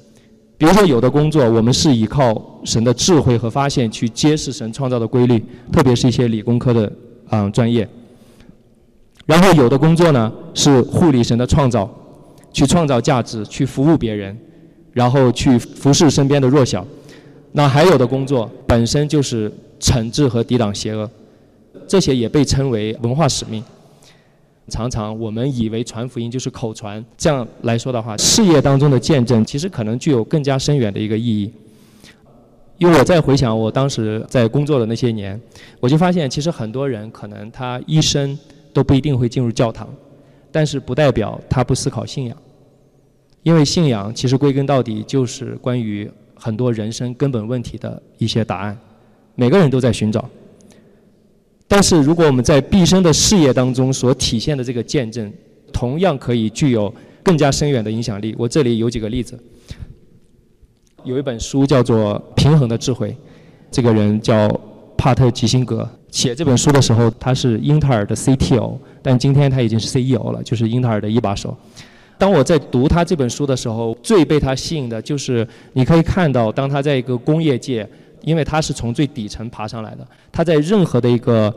[0.56, 6.92] 比如说，有的工作我们是依靠神的智慧和发现去揭示神创造的规律，特别是一些理工科的
[7.28, 7.88] 啊专业。
[9.26, 11.88] 然后有的工作呢是护理神的创造，
[12.52, 14.36] 去创造价值，去服务别人。
[14.98, 16.84] 然后去服侍身边的弱小，
[17.52, 21.08] 那还有的工作本身就是惩治和抵挡邪恶，
[21.86, 23.62] 这些也被称为文化使命。
[24.68, 31.48] 常常我们以为传福音就是口传，这样来说的话，事业当中的见证其实可能具有更加深远的一个意义。
[32.78, 35.40] 因为我在回想我当时在工作的那些年，
[35.78, 38.36] 我就发现其实很多人可能他一生
[38.72, 39.88] 都不一定会进入教堂，
[40.50, 42.36] 但是不代表他不思考信仰。
[43.42, 48.78] 因为信仰其实归根到底就是关于很多人生根本问题的一些答案，
[49.34, 50.28] 每个人都在寻找。
[51.66, 55.32] 但是如果我们在毕生的事业当中所体现的这个见证，
[55.72, 58.34] 同样可以具有更加深远的影响力。
[58.38, 59.38] 我这里有几个例子，
[61.04, 63.10] 有一本书叫做《平衡的智慧》，
[63.70, 64.48] 这个人叫
[64.96, 71.56] 帕特吉辛格，写这本书的时候他是英特尔的 CTO，但今天他已经是 CEO 了，就是英特尔的一把手。
[72.18, 77.88] 当我在读他这本书的时候，最被他吸引的就是你可以看到，当他在一个工业界，
[78.22, 81.54] 因为他是从最底层爬上来的，他在任何的一个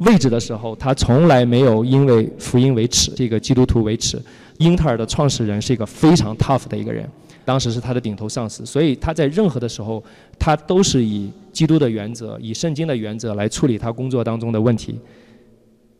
[0.00, 4.16] 位置的时候，他从来没有因为福音为耻，这个基督徒为耻。
[4.58, 7.04] 英特尔的创始人是一个非常 tough 的一个人，
[7.44, 10.00] 当时是他的顶头上司，所以他在任何的时候，
[10.38, 14.96] 他都是以基督的原则、以圣经的原则来处理他工作当中的问题。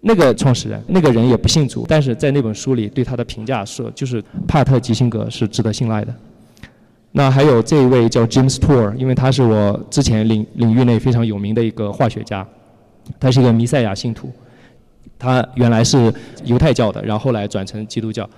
[0.07, 6.15] 那个创始人，那个人也不信主，但是在那本书里对他的评价是，就是帕特吉辛格是值得信赖的。
[7.13, 12.47] 那还有这一位叫 James Tour，因为他是我之前领领域内非常有名的一个化学家，
[13.19, 14.31] 他是一个弥赛亚信徒，
[15.19, 16.13] 他原来是
[16.45, 18.29] 犹太教的，然后后来转成基督教，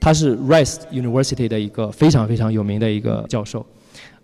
[0.00, 3.66] 他是 Rice University 的一个非常非常有名的一个教授。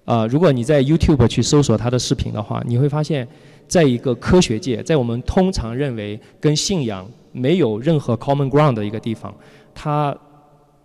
[0.06, 3.28] 啊，如果你在 YouTube 去搜索他的视频的话，你会发现。
[3.68, 9.35] 在一个科学界，在我们通常认为跟信仰没有任何 common ground 的一个地方，
[9.74, 10.16] 他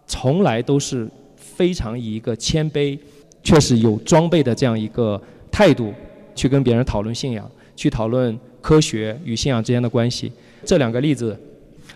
[0.07, 2.97] 从来都是非常以一个谦卑、
[3.43, 5.93] 确实有装备的这样一个态度
[6.35, 10.31] 去跟别人讨论信仰，去讨论科学与信仰之间的关系。
[10.65, 11.37] 这两个例子，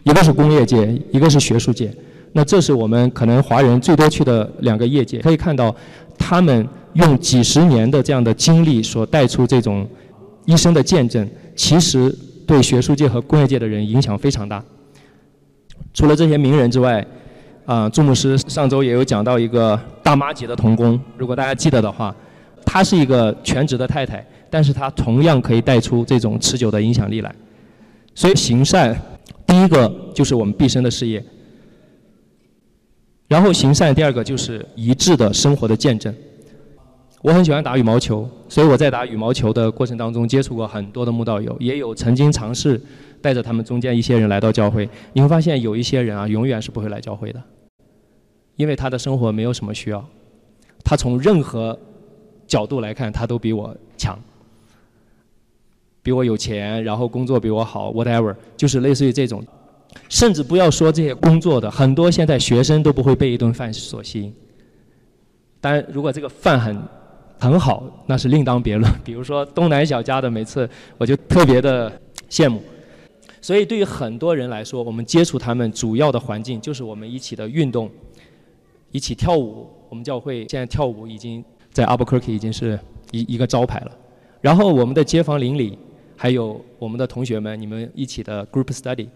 [0.03, 1.91] 一个是工业界，一个是学术界。
[2.31, 5.75] 那这是我们可能华人最多去的两个业界，可以看到
[6.17, 9.87] 他们用几十年的这样的经历所带出这种。
[10.45, 12.13] 一生的见证，其实
[12.47, 14.63] 对学术界和工业界的人影响非常大。
[15.93, 17.05] 除了这些名人之外，
[17.65, 22.15] 啊，朱牧师上周也有讲到一个大妈级的童工，如果大家记得的话，
[22.65, 27.33] 她是一个全职的太太，但是她同样可以带出这种持久的影响力来。
[28.13, 28.95] 所以行善，
[29.47, 31.23] 第一个就是我们毕生的事业，
[33.27, 36.13] 然后行善，第二个就是一致的生活的见证。
[37.25, 42.79] 我很喜欢打羽毛球，所以我在打羽毛球的过程当中接触过很多的慕道友，也有曾经尝试
[43.19, 44.87] 带着他们中间一些人来到教会。
[45.11, 47.41] 你会发现有一些人啊，永远是不会来教会的，
[48.57, 50.07] 因为他的生活没有什么需要，
[50.83, 51.75] 他从任何
[52.45, 54.19] 角度来看，他都比我强，
[56.03, 59.43] 比我有钱，然后工作比我好，whatever，就是类似于这种。
[60.09, 64.31] 甚至不要说这些工作的，很多现在学生都不会被一顿饭所吸引。
[65.59, 66.79] 当然，如果这个饭很
[67.39, 68.91] 很好，那是另当别论。
[69.03, 71.91] 比如说东南小家的，每次我就特别的
[72.29, 72.61] 羡慕。
[73.41, 77.89] 所以对于很多人来说，我们接触他们主要的环境就是我们一起的运动，
[78.91, 79.67] 一起跳舞。
[79.87, 82.79] 我们教会现在跳舞已经在 Albuquerque 已经是
[83.11, 83.91] 一一个招牌了。
[84.41, 85.77] 然后我们的街坊邻里，
[86.17, 89.07] 还有我们的同学们，你们一起的 group study，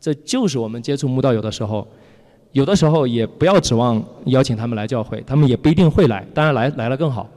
[0.00, 1.86] 这就是我们接触慕道友的时候
[2.52, 6.26] 有的时候也不要指望邀请他们来教会，他们也不一定会来。
[6.32, 7.28] 当然来来了更好。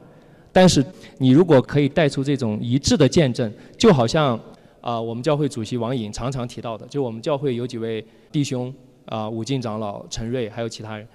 [0.52, 0.84] 但是
[1.18, 4.38] 你如果可以带出这种一致的见证，就好像
[4.80, 8.72] 啊，我们教会主席王颖常常提到的，就我们教会有几位弟兄
[9.06, 11.06] 啊，武进长老陈瑞，还有其他人，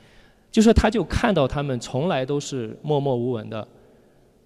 [0.51, 3.67] 就说他就看到他们从来都是默默无闻的，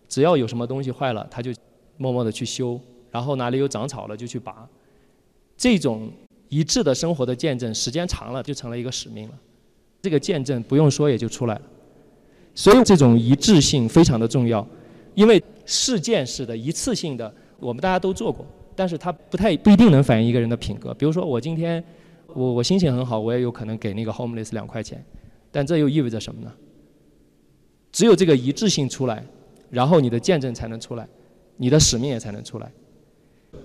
[0.08, 1.52] 只要有什么东西坏了，他就
[1.98, 2.80] 默默的去修，
[3.12, 4.68] 然后哪里有长草了就去拔。
[5.58, 6.10] 这种
[6.48, 9.34] 一致的生活的见证，时间长了就成了一个使命了。
[10.02, 11.62] 这个见证不用说也就出来了，
[12.56, 14.66] 所以这种一致性非常的重要，
[15.20, 17.30] 因为事件式的一次性的，
[17.60, 20.94] 我们大家都做过，但是它不太不一定能反映一个人的品格。
[20.94, 21.84] 比如说我今天
[22.28, 25.04] 我我心情很好，我也有可能给那个 homeless 两块钱，
[25.52, 26.50] 但这又意味着什么呢？
[27.92, 29.22] 只有这个一致性出来，
[29.70, 31.06] 然后你的见证才能出来，
[31.58, 32.72] 你的使命也才能出来。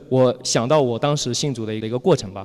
[0.08, 2.44] 我想到我当时信主的一个一个过程吧，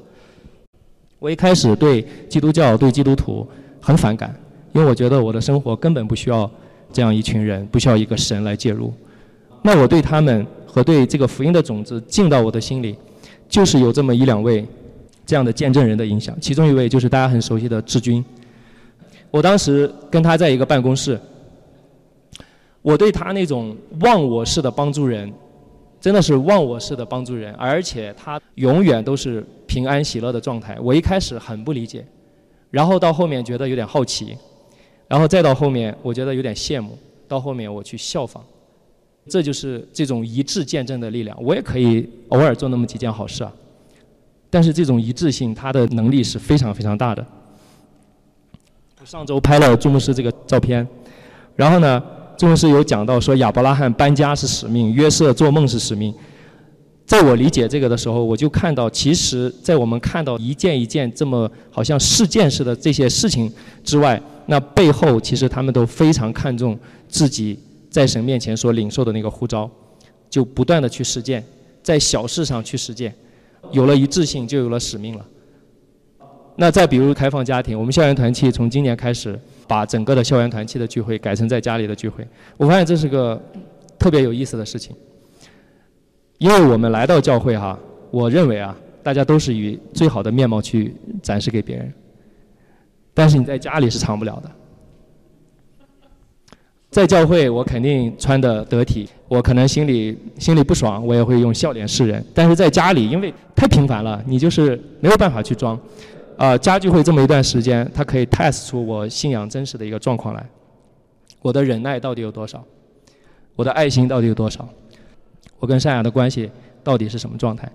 [1.18, 3.48] 我一开始对基督教对基督徒。
[3.82, 4.40] 很反感，
[4.74, 6.52] 因为我觉得我的生活根本不需要
[6.92, 8.94] 这样一群人，不需要一个神来介入。
[9.62, 12.96] 那我对他们和对这个福音的种子进到我的心里，
[13.48, 14.66] 就是有这么一两位
[15.26, 16.36] 这样的见证人的影响。
[16.40, 18.24] 其中一位就是大家很熟悉的志军。
[19.32, 21.20] 我当时跟他在一个办公室，
[22.82, 25.32] 我对他那种忘我式的帮助人，
[26.02, 30.78] 真的是忘我式的帮助人，而且他永远都是平安喜乐的状态。
[30.82, 32.04] 我一开始很不理解。
[32.72, 34.38] 然后到后面觉得有点好奇，
[35.10, 38.42] 然后再到后面我觉得有点羡慕，到后面我去效仿，
[39.28, 41.38] 这就是这种一致见证的力量。
[41.44, 43.52] 我也可以偶尔做那么几件好事啊，
[44.50, 47.26] 但是这种一致性，它的能力是非常非常大的。
[49.04, 50.88] 上周拍了朱牧师这个照片，
[51.56, 52.02] 然后呢，
[52.38, 56.14] 朱牧师有讲到说亚伯拉罕搬家是使命，约瑟做梦是使命。
[57.10, 63.52] 在我理解这个的时候，我就看到，其实，在我们看到一件一件这么好像事件似的这些事情
[63.84, 67.58] 之外，那背后其实他们都非常看重自己
[67.90, 69.68] 在神面前所领受的那个呼召，
[70.30, 71.44] 就不断的去实践，
[71.82, 73.12] 在小事上去实践，
[73.72, 75.26] 有了一致性，就有了使命了。
[76.58, 79.36] 那再比如开放家庭，我们校园团契从今年开始
[79.68, 82.24] 把整个的校园团契的聚会改成在家里的聚会，
[82.56, 83.42] 我发现这是个
[83.98, 84.96] 特别有意思的事情。
[86.40, 87.78] 因为我们来到教会哈，
[88.10, 91.94] 我认为啊，大家都是以最好的面貌去展示给别人。
[93.14, 94.50] 但是你在家里是藏不了的。
[96.90, 102.26] 在教会我肯定穿的得体，我可能心里心里不爽，我也会用笑脸示人。
[102.34, 105.80] 但是在家里，因为太平凡了，你就是没有办法去装。
[106.38, 110.44] 啊，家聚会这么一段时间，它可以 test 出我信仰真实的一个状况来。
[111.42, 112.64] 我的忍耐到底有多少？
[113.58, 114.68] 我的爱心到底有多少？
[115.60, 116.50] 我跟善雅的关系
[116.84, 117.72] 到底是什么状态？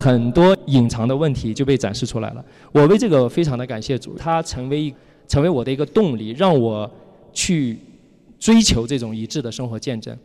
[0.00, 2.44] 很多隐藏的问题就被展示出来了。
[2.72, 4.94] 我为这个非常的感谢主，他成为一
[5.28, 6.90] 成为我的一个动力，让我
[7.32, 7.78] 去
[8.38, 10.16] 追求这种一致的生活见证。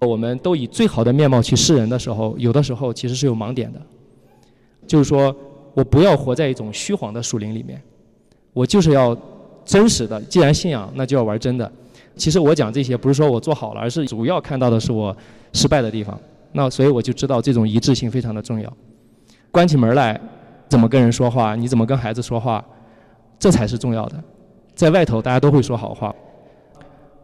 [0.00, 3.80] 我们都以最好的面貌去示人的时候，有的时候其实是有盲点的。
[4.86, 5.36] 就是说
[5.74, 7.80] 我不要活在一种虚晃的树林里面，
[8.54, 9.16] 我就是要
[9.66, 10.20] 真实的。
[10.22, 11.70] 既然信仰，那就要玩真的。
[12.16, 15.16] 其实我讲这些不是说我做好了，而是主要看到的是我
[15.52, 16.18] 失败的地方。
[16.52, 18.70] 那所以我就知道这种一致性非常的重要。
[19.50, 20.20] 关起门来
[20.68, 22.62] 怎么跟人说话，你怎么跟孩子说话，
[23.38, 24.22] 这才是重要的。
[24.74, 26.14] 在外头大家都会说好话。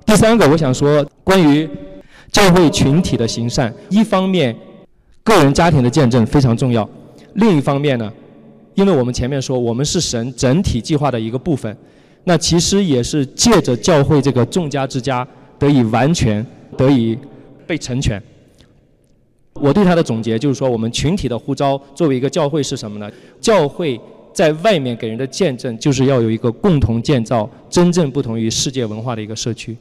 [0.07, 1.69] 第三个我想说关于
[2.33, 4.57] 教会群体的行善，一方面
[5.23, 6.89] 个人家庭的见证非常重要，
[7.35, 8.11] 另一方面呢，
[8.75, 11.77] 因为我们前面说我们是神整体计划的一个部分。
[12.29, 15.27] 那其实也是借着教会这个众家之家
[15.59, 16.45] 得以完全
[16.77, 17.17] 得以
[17.67, 18.23] 被成全。
[19.55, 23.11] 我对他的总结就是说，我们群体的呼召作为一个教会是什么呢？
[23.41, 23.99] 教会
[24.35, 29.75] 在外面给人的见证，就是要有一个共同建造真正不同于世界文化的一个社区，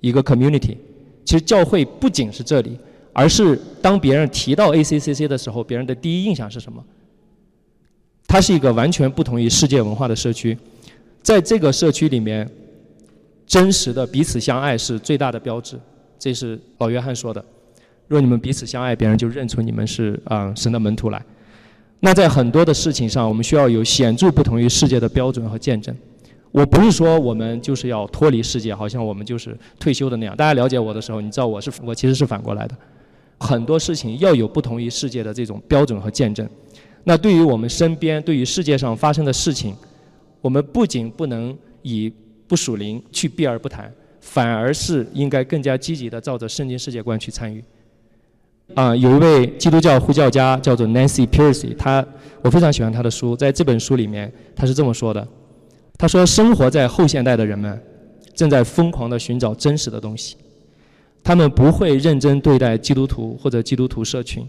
[0.00, 0.76] 一个 community。
[1.24, 2.78] 其实教会不仅是这里，
[3.12, 6.80] 而是当别人提到 ACCC 的时候，别人的第一印象是什么？
[8.28, 10.56] 它是一个完全不同于世界文化的社区。
[11.22, 12.48] 在这个社区里面，
[13.46, 15.78] 真实的彼此相爱是最大的标志。
[16.18, 17.44] 这是老约翰说的
[18.08, 21.24] ：“若你们彼此相爱，别人就认出你们是啊神的门徒来。”
[22.00, 25.94] 那在很多的事情上，我们需要有显著不同于世界的标准和见证。
[26.50, 30.36] 我不是说我们就是要脱离世界，好像我们就是退休的那样。
[30.36, 32.76] 大家了解我的时候，你知道我是我其实是反过来的。
[33.38, 36.48] 很多事情要有不同于世界的这种标准和见证。
[37.04, 39.74] 那对于我们身边，对于世界上发生的事情。
[40.42, 42.12] 我们不仅不能以
[42.46, 43.90] 不属灵去避而不谈，
[44.20, 47.64] 反而是应该更加积极的照着圣经世界观去参与。
[48.74, 52.04] 啊，有一位基督教呼叫家叫做 Nancy Pearcey，他
[52.42, 55.26] 我非常喜欢他的书，在这本书里面他是这么说的：
[55.96, 57.80] 他说，生活在后现代的人们
[58.34, 60.36] 正在疯狂地寻找真实的东西，
[61.22, 64.46] 他们不会认真对待基督徒或者基督徒社群，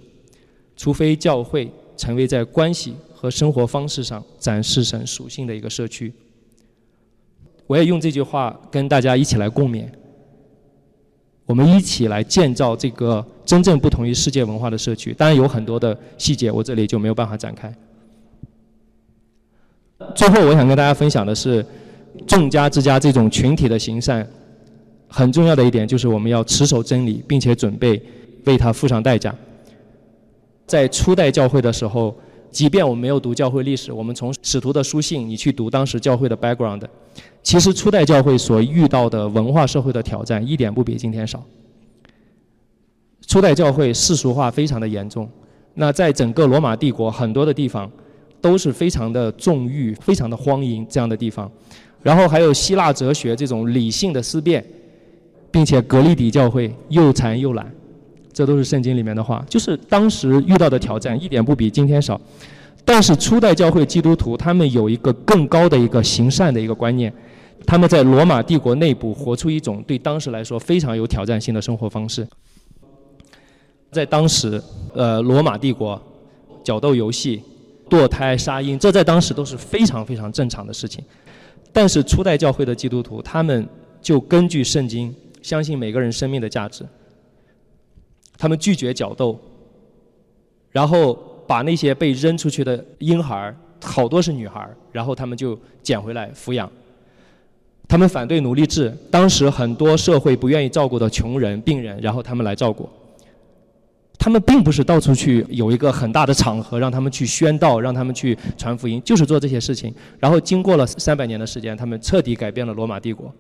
[0.76, 6.14] 除非教会成为在关系和生活方式上展示神属性的一个社区。
[7.66, 9.86] 我也用这句话跟大家一起来共勉。
[11.46, 15.14] 我们一起来建造这个真正不同于世界文化的社区。
[15.14, 17.74] 当然有很多的细节，我这里就没有办法展开。
[20.14, 21.66] 最后，我想跟大家分享的是，
[22.28, 24.30] 众家之家这种群体的行善，
[25.08, 28.04] 很重要的一点就是我们要持守真理，并且准备
[28.44, 29.34] 为它付上代价。
[30.68, 32.14] 在初代教会的时候，
[32.54, 36.84] 即便我们没有读教会历史，我们从使徒的书信，你去读当时教会的 background。
[37.42, 41.44] 其实初代教会所遇到的文化社会的挑战一点不比今天少。
[43.28, 45.28] 初代教会世俗化非常的严重，
[45.74, 47.90] 那在整个罗马帝国很多的地方
[48.40, 51.52] 都是非常的纵欲、非常的荒淫这样的地方，
[52.02, 54.64] 然后还有希腊哲学这种理性的思辨，
[55.50, 57.74] 并且格利底教会又残又懒，
[58.34, 62.20] 这都是圣经里面的话，就是当时遇到的挑战一点不比今天少。
[62.84, 67.14] 但是初代教会基督徒他们有一个更高的一个行善的一个观念。
[67.66, 72.28] 他们在罗马帝国内部活出一种对当时来说非常有挑战性的生活方式。
[73.90, 74.62] 在当时，
[74.94, 76.02] 呃，罗马帝国，
[76.62, 77.42] 角斗游戏、
[77.90, 81.02] 堕胎、杀婴，这在当时都是非常非常正常的事情。
[81.72, 83.66] 但是初代教会的基督徒，他们
[84.02, 86.84] 就根据圣经，相信每个人生命的价值。
[88.38, 89.40] 他们拒绝角斗，
[90.72, 91.14] 然后
[91.48, 96.72] 把那些被扔出去的婴孩好多是女孩然后他们就捡回来抚养。
[97.88, 102.90] 他们反对奴隶制，当时很多社会不愿意照顾的穷人、病人，然后他们来照顾。
[104.18, 109.94] 他们并不是到处去有一个很大的场合让他们去宣道、让他们去传福音，就是做这些事情。
[110.18, 113.32] 然后经过了三百年的时间，他们彻底改变了罗马帝国。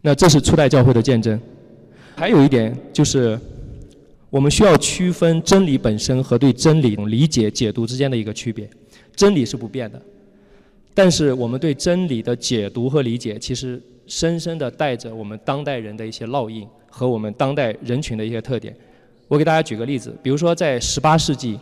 [0.00, 1.38] 那这是初代教会的见证。
[2.20, 3.40] 还有一点就是，
[4.28, 8.68] 我们需要区分真理本身和对真理理解、解读之间的一个区别。
[9.16, 9.98] 真理是不变的。
[10.92, 18.76] 但是我们对真理的解读和理解，其实深深地带着我们当代人的一些烙印和我们当代人群的一些特点。
[19.26, 21.58] 我给大家举个例子，比如说在18世纪，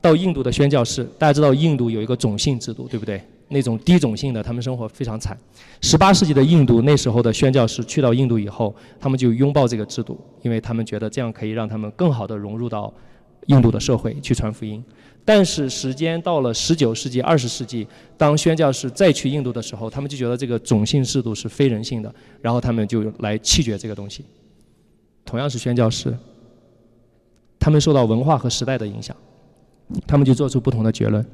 [0.00, 3.20] 到印度的宣教士，大家知道印度有一个种姓制度，对不对？
[3.54, 5.38] 那种低种姓的，他们生活非常惨。
[5.80, 12.92] 十八世纪的印度，那时候的宣教士去到印度以后，他们就拥抱这个制度，因为他们觉得这样可以让他们更好地融入到
[13.46, 14.84] 印度的社会去传福音。
[15.24, 17.86] 但是时间到了十九世纪、二十世纪，
[18.18, 24.24] 当宣教士再去印度的时候，他们就觉得这个种姓制度是非人性的，然后他们就来弃绝这个东西。
[25.24, 26.14] 同样是宣教士，
[27.58, 29.16] 他们受到文化和时代的影响，
[30.06, 31.24] 他们就做出不同的结论。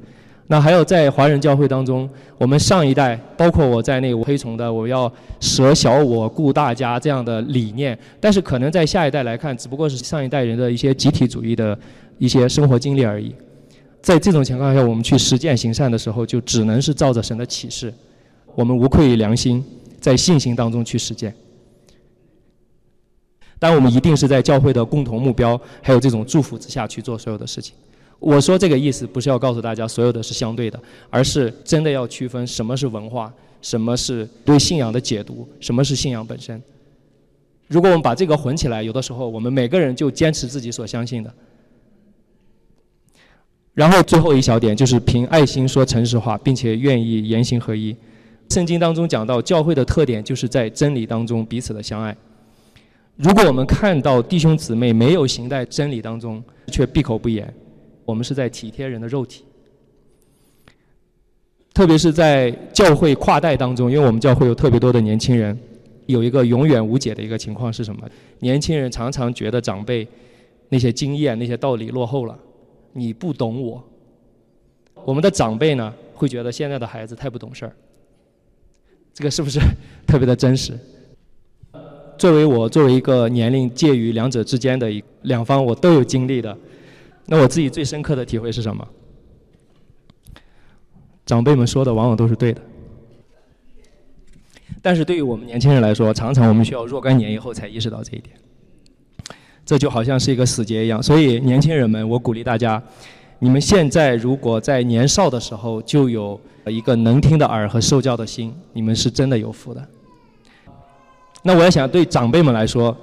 [0.51, 11.79] 那还有在华人教会当中，我们上一代，包括我在内，我推崇的我要舍小我顾大家这样的理念，但是可能在下一代来看，只不过是上一代人的一些集体主义的
[12.19, 13.33] 一些生活经历而已。
[14.03, 17.95] 在这种情况下，我们去实践行善的时候，就只能是照着神的启示，
[18.57, 19.65] 我们无愧于良心，
[20.01, 21.33] 在信心当中去实践。
[23.61, 27.77] 但我们一定是在教会的共同目标，还有这种祝福之下去做所有的事情。
[28.21, 36.63] 我说这个意思，不是要告诉大家所有的是相对的，而是真的要区分什么是文化，什么是对信仰的解读，什么是信仰本身。
[37.67, 41.35] 如果我们把这个混起来，有的时候我们每个人就坚持自己所相信的。
[43.73, 47.97] 然后最后一小点就是凭爱心说诚实话，并且愿意言行合一。
[48.51, 52.15] 圣经当中讲到教会的特点就是在真理当中彼此的相爱。
[53.17, 57.55] 如果我们看到弟兄姊妹没有行在真理当中，却闭口不言，
[58.11, 59.45] 我们是在体贴人的肉体。
[61.73, 65.57] 特别是在教会跨代当中，因为我们教会有特别多的年轻人，
[66.07, 68.07] 有一个永远无解的一个情况是什么？
[68.41, 70.07] 年轻人常常觉得长辈
[70.69, 72.37] 那些经验、那些道理落后了。
[72.93, 73.83] 你不懂我，
[75.05, 77.73] 我们的长辈呢会觉得现在的孩子太不懂事儿，
[79.15, 79.61] 这个是不是
[80.09, 80.77] 特别的真实？
[82.19, 86.55] 作为我作为一个年龄介于两者之间的一两方，我都有经历的，
[87.31, 88.85] 那我自己最深刻的体会是什么？
[91.25, 92.61] 长辈们说的往往都是对的，
[94.83, 98.35] 但是对于我们年轻人来说，常常我们需要若干年以后才意识到这一点。
[99.65, 102.83] 这就好像是一个死结一样，所以年轻人们，我鼓励大家，
[103.39, 109.89] 你们现在如果在年少的时候就有一个能听的耳和受教的心，你们是真的有福的。
[111.45, 112.97] 那我也想对长辈们来说，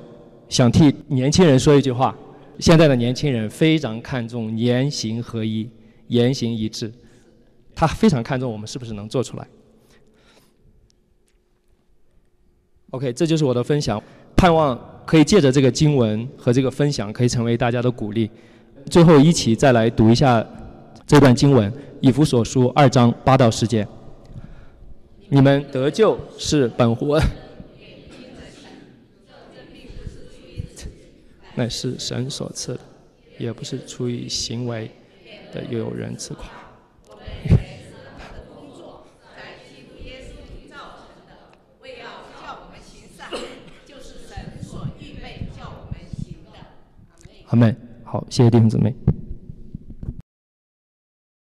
[0.49, 2.13] 想替年轻人说一句话：
[2.59, 5.69] 现在的年轻人非常看重言行合一、
[6.07, 6.91] 言行一致，
[7.75, 9.47] 他非常看重我们是不是能做出来。
[12.91, 14.01] OK，这就是我的分享，
[14.35, 18.29] 盼望可以借着这个经文和这个分享，可以成为大家的鼓励。
[18.89, 20.45] 最后一起再来读一下
[21.05, 23.85] 这段经文，《以弗所书》二章八到十节。
[25.29, 27.09] 你们得救是本乎
[31.57, 32.79] 乃是神所赐的，
[33.39, 34.91] 也不是出于行为
[35.51, 36.47] 的，有人自夸。
[47.47, 48.93] 阿妹，好，谢谢弟兄姊妹。